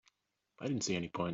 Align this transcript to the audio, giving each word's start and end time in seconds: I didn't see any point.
I 0.59 0.67
didn't 0.67 0.83
see 0.83 0.95
any 0.95 1.07
point. 1.09 1.29